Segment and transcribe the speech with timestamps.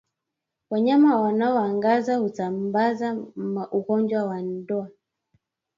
[0.69, 3.13] Wanyama wanaongata husambaza
[3.71, 4.89] ugonjwa wa ndwa